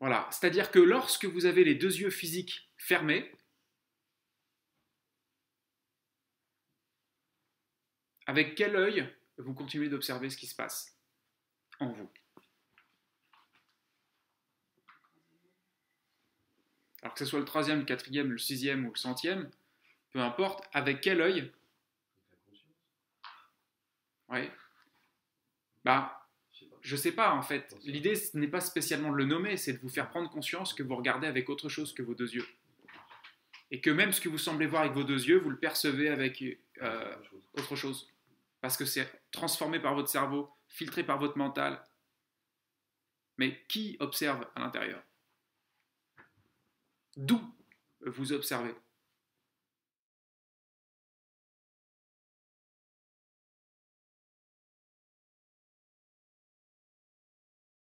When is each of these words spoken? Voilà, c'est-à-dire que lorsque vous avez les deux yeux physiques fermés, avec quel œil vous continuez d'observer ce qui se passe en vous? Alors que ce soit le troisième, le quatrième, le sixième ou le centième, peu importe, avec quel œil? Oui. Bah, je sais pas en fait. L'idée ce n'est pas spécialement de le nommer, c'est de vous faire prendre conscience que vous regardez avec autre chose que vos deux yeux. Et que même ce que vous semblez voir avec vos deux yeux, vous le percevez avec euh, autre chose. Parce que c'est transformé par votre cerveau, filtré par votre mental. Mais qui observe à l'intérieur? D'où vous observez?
Voilà, 0.00 0.26
c'est-à-dire 0.30 0.70
que 0.70 0.78
lorsque 0.78 1.26
vous 1.26 1.44
avez 1.44 1.62
les 1.62 1.74
deux 1.74 1.94
yeux 2.00 2.10
physiques 2.10 2.70
fermés, 2.78 3.30
avec 8.26 8.54
quel 8.54 8.76
œil 8.76 9.14
vous 9.36 9.52
continuez 9.52 9.90
d'observer 9.90 10.30
ce 10.30 10.38
qui 10.38 10.46
se 10.46 10.54
passe 10.54 10.96
en 11.80 11.92
vous? 11.92 12.10
Alors 17.02 17.14
que 17.14 17.18
ce 17.18 17.26
soit 17.26 17.38
le 17.38 17.44
troisième, 17.44 17.80
le 17.80 17.84
quatrième, 17.84 18.30
le 18.30 18.38
sixième 18.38 18.86
ou 18.86 18.92
le 18.92 18.98
centième, 18.98 19.50
peu 20.12 20.20
importe, 20.20 20.66
avec 20.72 21.02
quel 21.02 21.20
œil? 21.20 21.52
Oui. 24.28 24.48
Bah, 25.84 26.19
je 26.80 26.96
sais 26.96 27.12
pas 27.12 27.34
en 27.34 27.42
fait. 27.42 27.76
L'idée 27.84 28.14
ce 28.14 28.36
n'est 28.36 28.48
pas 28.48 28.60
spécialement 28.60 29.10
de 29.10 29.16
le 29.16 29.24
nommer, 29.24 29.56
c'est 29.56 29.74
de 29.74 29.78
vous 29.78 29.88
faire 29.88 30.08
prendre 30.08 30.30
conscience 30.30 30.74
que 30.74 30.82
vous 30.82 30.96
regardez 30.96 31.26
avec 31.26 31.48
autre 31.48 31.68
chose 31.68 31.92
que 31.92 32.02
vos 32.02 32.14
deux 32.14 32.34
yeux. 32.34 32.46
Et 33.70 33.80
que 33.80 33.90
même 33.90 34.12
ce 34.12 34.20
que 34.20 34.28
vous 34.28 34.38
semblez 34.38 34.66
voir 34.66 34.82
avec 34.82 34.94
vos 34.94 35.04
deux 35.04 35.28
yeux, 35.28 35.38
vous 35.38 35.50
le 35.50 35.58
percevez 35.58 36.08
avec 36.08 36.42
euh, 36.82 37.16
autre 37.54 37.76
chose. 37.76 38.08
Parce 38.60 38.76
que 38.76 38.84
c'est 38.84 39.08
transformé 39.30 39.78
par 39.78 39.94
votre 39.94 40.08
cerveau, 40.08 40.50
filtré 40.68 41.04
par 41.04 41.18
votre 41.18 41.38
mental. 41.38 41.84
Mais 43.38 43.62
qui 43.68 43.96
observe 44.00 44.46
à 44.56 44.60
l'intérieur? 44.60 45.02
D'où 47.16 47.40
vous 48.04 48.32
observez? 48.32 48.74